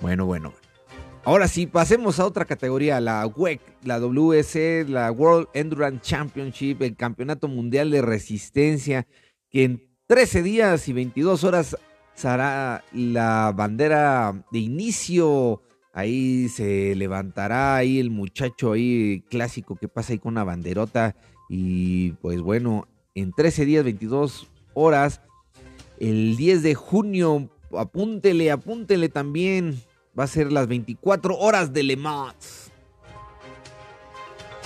Bueno, 0.00 0.24
bueno. 0.24 0.54
Ahora 1.24 1.48
sí, 1.48 1.66
pasemos 1.66 2.18
a 2.18 2.24
otra 2.24 2.46
categoría, 2.46 2.98
la 2.98 3.26
WEC, 3.26 3.60
la 3.82 3.98
WC, 3.98 4.86
la 4.88 5.12
World 5.12 5.48
Endurance 5.52 6.00
Championship, 6.00 6.80
el 6.80 6.96
Campeonato 6.96 7.46
Mundial 7.46 7.90
de 7.90 8.00
Resistencia, 8.00 9.06
que 9.50 9.64
en 9.64 9.86
13 10.06 10.42
días 10.42 10.88
y 10.88 10.94
22 10.94 11.44
horas 11.44 11.76
será 12.14 12.82
la 12.94 13.52
bandera 13.54 14.46
de 14.50 14.58
inicio. 14.60 15.60
Ahí 15.94 16.48
se 16.48 16.96
levantará 16.96 17.76
ahí 17.76 18.00
el 18.00 18.10
muchacho 18.10 18.72
ahí 18.72 19.22
clásico 19.30 19.76
que 19.76 19.86
pasa 19.86 20.12
ahí 20.12 20.18
con 20.18 20.32
una 20.32 20.42
banderota. 20.42 21.14
Y 21.48 22.12
pues 22.14 22.40
bueno, 22.40 22.88
en 23.14 23.32
13 23.32 23.64
días, 23.64 23.84
22 23.84 24.48
horas, 24.74 25.20
el 26.00 26.36
10 26.36 26.64
de 26.64 26.74
junio, 26.74 27.48
apúntele, 27.78 28.50
apúntele 28.50 29.08
también. 29.08 29.80
Va 30.18 30.24
a 30.24 30.28
ser 30.28 30.50
las 30.50 30.66
24 30.66 31.38
horas 31.38 31.72
de 31.72 31.84
Le 31.84 31.96
Mans. 31.96 32.72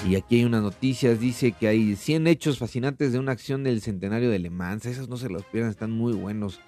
Y 0.09 0.17
aquí 0.17 0.37
hay 0.37 0.45
unas 0.45 0.63
noticias, 0.63 1.21
dice 1.21 1.53
que 1.53 1.69
hay 1.69 1.95
100 1.95 2.27
hechos 2.27 2.59
fascinantes 2.59 3.13
de 3.13 3.19
una 3.19 3.33
acción 3.33 3.65
del 3.65 3.83
centenario 3.83 4.31
de 4.31 4.39
Le 4.39 4.49
Mans. 4.49 4.87
Esas 4.87 5.09
no 5.09 5.19
se 5.19 5.29
los 5.29 5.45
pierdan, 5.45 5.71
están 5.71 5.91
muy 5.91 6.15
buenos. 6.15 6.61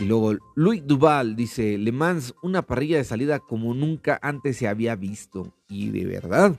Y 0.00 0.06
luego 0.06 0.34
Luis 0.56 0.82
Duval 0.84 1.36
dice, 1.36 1.78
Le 1.78 1.92
Mans, 1.92 2.34
una 2.42 2.62
parrilla 2.62 2.96
de 2.96 3.04
salida 3.04 3.38
como 3.38 3.74
nunca 3.74 4.18
antes 4.22 4.56
se 4.56 4.66
había 4.66 4.96
visto. 4.96 5.54
Y 5.68 5.90
de 5.90 6.04
verdad, 6.04 6.58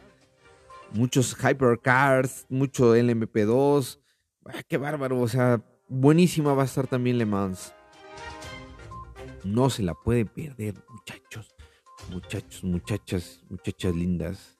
muchos 0.93 1.35
hypercars, 1.37 2.45
mucho 2.49 2.95
LMP2. 2.95 3.99
Ah, 4.45 4.63
qué 4.67 4.77
bárbaro, 4.77 5.19
o 5.19 5.27
sea, 5.27 5.61
buenísima 5.89 6.53
va 6.53 6.63
a 6.63 6.65
estar 6.65 6.87
también 6.87 7.17
Le 7.17 7.25
Mans. 7.25 7.73
No 9.43 9.69
se 9.69 9.83
la 9.83 9.93
puede 9.93 10.25
perder, 10.25 10.75
muchachos. 10.89 11.55
Muchachos, 12.09 12.63
muchachas, 12.63 13.43
muchachas 13.49 13.95
lindas. 13.95 14.57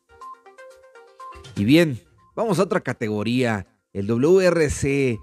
Y 1.56 1.64
bien, 1.64 2.00
vamos 2.36 2.60
a 2.60 2.64
otra 2.64 2.82
categoría, 2.82 3.68
el 3.94 4.08
WRC. 4.08 5.20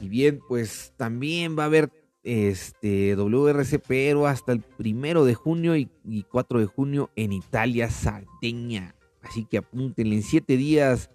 Y 0.00 0.08
bien, 0.08 0.40
pues 0.48 0.94
también 0.96 1.56
va 1.58 1.64
a 1.64 1.66
haber 1.66 2.03
este 2.24 3.14
WRC, 3.14 3.78
pero 3.86 4.26
hasta 4.26 4.52
el 4.52 4.60
primero 4.60 5.24
de 5.24 5.34
junio 5.34 5.76
y, 5.76 5.88
4 6.30 6.60
de 6.60 6.66
junio 6.66 7.10
en 7.16 7.32
Italia, 7.32 7.90
Sardeña. 7.90 8.94
Así 9.22 9.44
que 9.44 9.58
apúntenle 9.58 10.16
en 10.16 10.22
siete 10.22 10.56
días. 10.56 11.10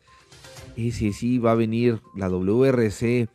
Ese 0.75 1.11
sí 1.11 1.39
va 1.39 1.51
a 1.51 1.55
venir 1.55 2.01
la 2.15 2.29
WRC. 2.29 3.27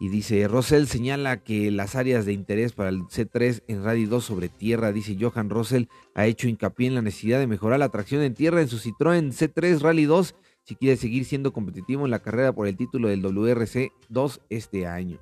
Y 0.00 0.08
dice, 0.10 0.46
Russell 0.46 0.84
señala 0.84 1.42
que 1.42 1.72
las 1.72 1.96
áreas 1.96 2.24
de 2.24 2.32
interés 2.32 2.72
para 2.72 2.90
el 2.90 3.00
C3 3.02 3.64
en 3.66 3.82
Rally 3.82 4.06
2 4.06 4.24
sobre 4.24 4.48
tierra, 4.48 4.92
dice 4.92 5.16
Johan 5.20 5.50
Russell, 5.50 5.86
ha 6.14 6.26
hecho 6.26 6.46
hincapié 6.46 6.86
en 6.86 6.94
la 6.94 7.02
necesidad 7.02 7.40
de 7.40 7.48
mejorar 7.48 7.80
la 7.80 7.88
tracción 7.88 8.22
en 8.22 8.34
tierra 8.34 8.60
en 8.60 8.68
su 8.68 8.78
Citroën 8.78 9.32
C3 9.32 9.80
Rally 9.80 10.04
2 10.04 10.36
si 10.62 10.76
quiere 10.76 10.96
seguir 10.96 11.24
siendo 11.24 11.52
competitivo 11.52 12.04
en 12.04 12.12
la 12.12 12.20
carrera 12.20 12.52
por 12.52 12.68
el 12.68 12.76
título 12.76 13.08
del 13.08 13.22
WRC 13.22 13.90
2 14.10 14.40
este 14.50 14.86
año. 14.86 15.18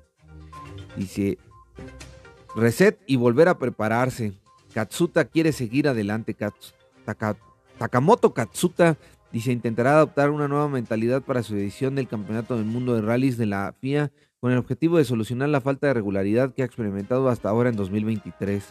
Dice, 0.97 1.37
reset 2.55 2.99
y 3.07 3.15
volver 3.15 3.47
a 3.47 3.57
prepararse. 3.57 4.33
Katsuta 4.73 5.25
quiere 5.25 5.51
seguir 5.51 5.87
adelante. 5.87 6.35
Takamoto 7.77 8.33
Katsuta 8.33 8.97
dice, 9.31 9.51
intentará 9.51 9.95
adoptar 9.95 10.29
una 10.29 10.47
nueva 10.47 10.67
mentalidad 10.67 11.21
para 11.21 11.43
su 11.43 11.55
edición 11.55 11.95
del 11.95 12.07
Campeonato 12.07 12.55
del 12.55 12.65
Mundo 12.65 12.95
de 12.95 13.01
Rallys 13.01 13.37
de 13.37 13.45
la 13.45 13.73
FIA 13.79 14.11
con 14.39 14.51
el 14.51 14.57
objetivo 14.57 14.97
de 14.97 15.05
solucionar 15.05 15.49
la 15.49 15.61
falta 15.61 15.87
de 15.87 15.93
regularidad 15.93 16.53
que 16.53 16.61
ha 16.61 16.65
experimentado 16.65 17.27
hasta 17.29 17.49
ahora 17.49 17.69
en 17.69 17.75
2023. 17.75 18.63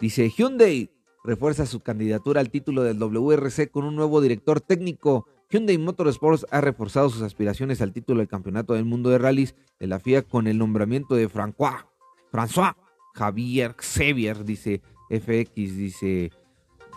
Dice, 0.00 0.28
Hyundai 0.30 0.90
refuerza 1.24 1.66
su 1.66 1.80
candidatura 1.80 2.40
al 2.40 2.50
título 2.50 2.82
del 2.82 2.98
WRC 2.98 3.70
con 3.70 3.84
un 3.84 3.96
nuevo 3.96 4.20
director 4.20 4.60
técnico. 4.60 5.26
Hyundai 5.50 5.78
Motorsports 5.78 6.46
ha 6.50 6.60
reforzado 6.60 7.10
sus 7.10 7.22
aspiraciones 7.22 7.80
al 7.80 7.92
título 7.92 8.18
del 8.18 8.28
Campeonato 8.28 8.74
del 8.74 8.84
Mundo 8.84 9.10
de 9.10 9.18
Rallys 9.18 9.54
de 9.78 9.86
la 9.86 10.00
FIA 10.00 10.22
con 10.22 10.46
el 10.46 10.58
nombramiento 10.58 11.14
de 11.14 11.28
François, 11.28 11.86
François 12.32 12.74
Javier 13.14 13.74
Xavier, 13.78 14.44
dice 14.44 14.80
FX, 15.10 15.54
dice 15.54 16.32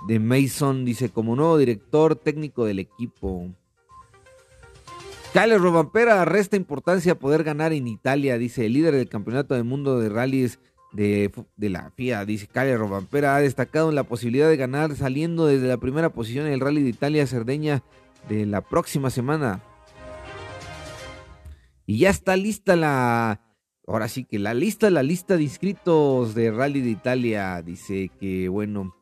de 0.08 0.20
Mason, 0.20 0.86
dice 0.86 1.10
como 1.10 1.36
nuevo 1.36 1.58
director 1.58 2.16
técnico 2.16 2.66
del 2.66 2.80
equipo. 2.80 3.50
Kyle 5.34 5.58
Robampera 5.60 6.26
resta 6.26 6.56
importancia 6.56 7.20
poder 7.20 7.44
ganar 7.44 7.74
en 7.74 7.88
Italia, 7.88 8.38
dice 8.38 8.66
el 8.66 8.74
líder 8.74 8.96
del 8.96 9.10
Campeonato 9.10 9.54
del 9.54 9.66
Mundo 9.66 10.00
de 10.00 10.10
Rallys 10.10 10.60
de, 10.94 11.32
la 11.58 11.92
FIA, 11.92 12.26
dice 12.26 12.48
Calle 12.48 12.78
Robampera, 12.78 13.36
ha 13.36 13.42
destacado 13.42 13.90
en 13.90 13.96
la 13.96 14.04
posibilidad 14.04 14.50
de 14.50 14.58
ganar 14.58 14.96
saliendo 14.96 15.46
desde 15.46 15.68
la 15.68 15.78
primera 15.78 16.10
posición 16.10 16.48
en 16.48 16.54
el 16.54 16.60
Rally 16.60 16.82
de 16.82 16.90
Italia 16.90 17.28
Cerdeña 17.28 17.84
de 18.30 18.46
la 18.46 18.62
próxima 18.62 19.10
semana. 19.10 19.62
Y 21.86 22.00
ya 22.00 22.10
está 22.10 22.36
lista 22.36 22.76
la, 22.76 23.42
ahora 23.88 24.08
sí 24.08 24.26
que 24.26 24.40
la 24.40 24.54
lista, 24.54 24.90
la 24.90 25.04
lista 25.04 25.38
de 25.38 25.44
inscritos 25.44 26.36
de 26.36 26.52
Rally 26.52 26.82
de 26.82 26.90
Italia. 26.90 27.62
Dice 27.62 28.12
que, 28.20 28.50
bueno, 28.50 28.96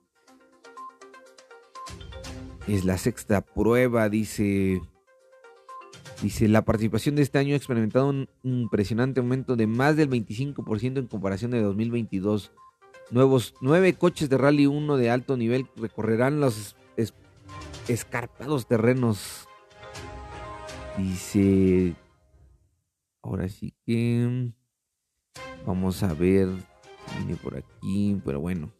es 2.68 2.86
la 2.86 2.98
sexta 2.98 3.42
prueba, 3.42 4.10
dice 4.10 4.82
Dice, 6.22 6.48
la 6.48 6.64
participación 6.64 7.16
de 7.16 7.22
este 7.22 7.40
año 7.40 7.54
ha 7.54 7.58
experimentado 7.58 8.08
un 8.08 8.30
impresionante 8.44 9.20
aumento 9.20 9.56
de 9.56 9.68
más 9.68 9.98
del 9.98 10.10
25% 10.10 10.98
en 10.98 11.08
comparación 11.08 11.52
de 11.52 11.62
2022. 11.62 12.52
Nuevos, 13.12 13.54
nueve 13.62 13.94
coches 13.94 14.30
de 14.30 14.38
Rally 14.38 14.66
1 14.66 14.98
de 14.98 15.10
alto 15.10 15.36
nivel 15.36 15.68
recorrerán 15.76 16.40
los 16.40 16.76
escarpados 17.88 18.68
terrenos. 18.68 19.48
Dice, 20.98 21.96
ahora 23.22 23.50
sí 23.50 23.74
que 23.86 24.54
vamos 25.66 26.04
a 26.04 26.14
ver, 26.14 26.48
viene 27.18 27.36
por 27.36 27.58
aquí, 27.58 28.20
pero 28.24 28.40
bueno, 28.40 28.72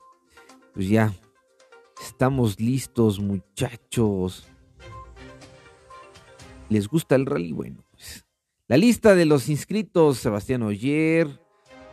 pues 0.74 0.88
ya, 0.88 1.14
estamos 2.02 2.60
listos 2.60 3.20
muchachos. 3.20 4.48
¿Les 6.70 6.88
gusta 6.88 7.16
el 7.16 7.26
rally? 7.26 7.52
Bueno, 7.52 7.84
pues 7.92 8.26
la 8.68 8.78
lista 8.78 9.14
de 9.14 9.26
los 9.26 9.50
inscritos, 9.50 10.18
Sebastián 10.18 10.64
Oyer, 10.64 11.40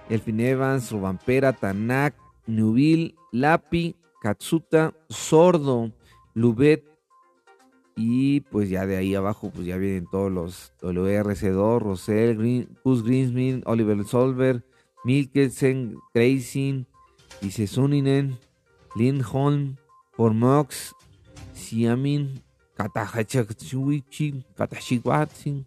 Elfin 0.08 0.40
Evans, 0.40 0.90
Rubampera, 0.90 1.52
Tanak, 1.52 2.14
Nubil, 2.46 3.14
Lapi, 3.32 3.96
Katsuta, 4.20 4.94
Sordo, 5.08 5.92
Lubet. 6.34 6.91
Y 7.94 8.40
pues 8.40 8.70
ya 8.70 8.86
de 8.86 8.96
ahí 8.96 9.14
abajo 9.14 9.50
pues 9.54 9.66
ya 9.66 9.76
vienen 9.76 10.06
todos 10.10 10.32
los 10.32 10.72
WRC2, 10.80 11.80
Rosell, 11.80 12.36
Green, 12.36 12.78
Greensmith, 12.84 13.62
Oliver 13.66 14.04
Solver, 14.04 14.64
Milkelsen, 15.04 15.98
Grayson, 16.14 16.86
dice 17.40 17.66
Suninen, 17.66 18.38
Lindholm, 18.94 19.76
Formox, 20.12 20.94
Siamin, 21.52 22.42
Katahachachuichi, 22.76 24.44
Katashiwatsin, 24.56 25.66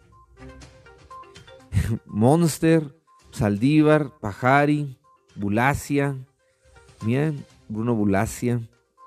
Monster, 2.05 2.96
Saldívar, 3.32 4.12
Pajari, 4.20 4.98
Bulacia, 5.36 6.15
Bruno 7.67 7.94
Bulacia, 7.94 8.62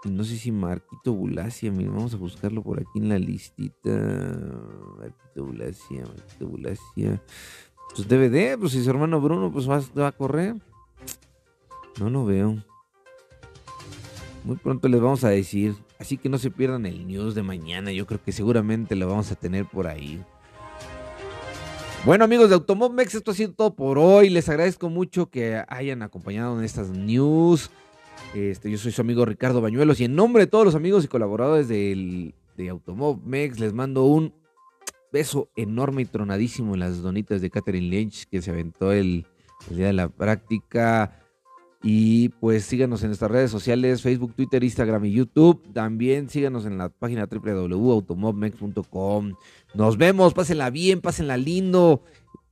no 0.05 0.25
sé 0.25 0.37
si 0.37 0.53
Marquito 0.53 1.13
Bulacia, 1.13 1.73
miren, 1.73 1.95
vamos 1.95 2.15
a 2.15 2.19
buscarlo 2.19 2.63
por 2.63 2.81
aquí 2.81 2.99
en 2.99 3.09
la 3.09 3.19
listita. 3.19 3.91
Marquito 4.99 5.45
Bulacia, 5.45 6.03
Marquito 6.03 6.47
Bulacia. 6.47 7.23
Pues 7.95 8.09
DVD, 8.09 8.59
pues 8.59 8.73
si 8.73 8.85
su 8.85 8.91
hermano 8.91 9.21
Bruno 9.21 9.51
pues 9.51 9.69
va, 9.69 9.83
va 9.99 10.09
a 10.09 10.13
correr. 10.13 10.57
No 11.99 12.11
lo 12.11 12.25
veo. 12.25 12.63
Muy 14.45 14.57
pronto 14.57 14.89
les 14.89 15.01
vamos 15.01 15.25
a 15.25 15.31
decir. 15.31 15.75
Así 15.99 16.17
que 16.17 16.29
no 16.29 16.39
se 16.39 16.51
pierdan 16.51 16.87
el 16.87 17.07
news 17.07 17.35
de 17.35 17.43
mañana. 17.43 17.91
Yo 17.91 18.07
creo 18.07 18.23
que 18.23 18.31
seguramente 18.31 18.95
lo 18.95 19.09
vamos 19.09 19.33
a 19.33 19.35
tener 19.35 19.67
por 19.67 19.89
ahí. 19.89 20.23
Bueno 22.05 22.25
amigos 22.25 22.49
de 22.49 22.55
Automobmex, 22.55 23.17
esto 23.17 23.33
ha 23.33 23.35
sido 23.35 23.53
todo 23.53 23.75
por 23.75 23.99
hoy. 23.99 24.31
Les 24.31 24.49
agradezco 24.49 24.89
mucho 24.89 25.29
que 25.29 25.63
hayan 25.67 26.03
acompañado 26.03 26.57
en 26.57 26.65
estas 26.65 26.91
news. 26.91 27.71
Este, 28.35 28.71
yo 28.71 28.79
soy 28.79 28.93
su 28.93 29.01
amigo 29.01 29.25
Ricardo 29.25 29.61
Bañuelos 29.61 30.01
y 30.01 30.05
en 30.05 30.15
nombre 30.15 30.45
de 30.45 30.47
todos 30.47 30.65
los 30.65 30.75
amigos 30.75 31.05
y 31.05 31.09
colaboradores 31.09 31.69
del, 31.69 32.35
de 32.57 32.69
Automobmex 32.69 33.59
les 33.59 33.73
mando 33.73 34.05
un 34.05 34.35
beso 35.11 35.49
enorme 35.57 36.03
y 36.03 36.05
tronadísimo 36.05 36.75
en 36.75 36.81
las 36.81 37.01
donitas 37.01 37.41
de 37.41 37.51
Catherine 37.51 37.89
Lynch 37.89 38.27
que 38.27 38.43
se 38.43 38.51
aventó 38.51 38.93
el, 38.93 39.27
el 39.71 39.77
día 39.77 39.87
de 39.87 39.95
la 39.95 40.09
práctica. 40.09 41.25
Y 41.81 42.31
pues 42.41 42.65
síganos 42.65 43.03
en 43.03 43.11
nuestras 43.11 43.31
redes 43.31 43.53
sociales, 43.53 44.03
Facebook, 44.03 44.35
Twitter, 44.35 44.65
Instagram 44.65 45.05
y 45.05 45.13
YouTube. 45.13 45.73
También 45.73 46.29
síganos 46.29 46.67
en 46.67 46.77
la 46.77 46.89
página 46.89 47.29
www.automobmex.com. 47.31 49.35
Nos 49.75 49.97
vemos, 49.97 50.35
pásenla 50.35 50.71
bien, 50.71 51.01
pásenla 51.01 51.37
lindo. 51.37 52.03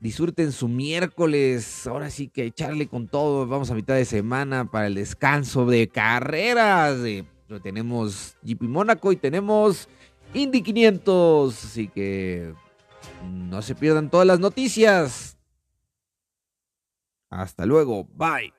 Disfruten 0.06 0.52
su 0.52 0.68
miércoles. 0.68 1.84
Ahora 1.88 2.10
sí 2.10 2.28
que 2.28 2.44
echarle 2.44 2.86
con 2.86 3.08
todo. 3.08 3.44
Vamos 3.48 3.72
a 3.72 3.74
mitad 3.74 3.96
de 3.96 4.04
semana 4.04 4.70
para 4.70 4.86
el 4.86 4.94
descanso 4.94 5.66
de 5.66 5.88
carreras. 5.88 7.00
tenemos 7.60 8.36
GP 8.44 8.62
Mónaco 8.68 9.10
y 9.10 9.16
tenemos 9.16 9.88
Indy 10.32 10.62
500. 10.62 11.64
Así 11.64 11.88
que 11.88 12.54
no 13.24 13.60
se 13.62 13.74
pierdan 13.74 14.08
todas 14.08 14.28
las 14.28 14.38
noticias. 14.38 15.36
Hasta 17.28 17.66
luego. 17.66 18.04
Bye. 18.04 18.55